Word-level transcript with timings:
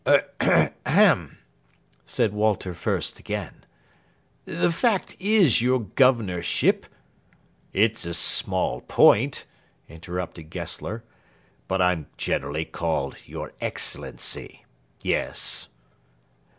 "Er 0.07 0.31
ahem!" 0.83 1.37
said 2.05 2.33
Walter 2.33 2.73
Fürst 2.73 3.19
again; 3.19 3.65
"the 4.45 4.71
fact 4.71 5.15
is, 5.19 5.61
your 5.61 5.79
Governorship" 5.81 6.87
"It's 7.71 8.03
a 8.07 8.15
small 8.15 8.81
point," 8.87 9.45
interrupted 9.87 10.49
Gessler, 10.49 11.03
"but 11.67 11.83
I'm 11.83 12.07
generally 12.17 12.65
called 12.65 13.27
'your 13.27 13.53
Excellency.' 13.61 14.65
Yes?" 15.03 15.67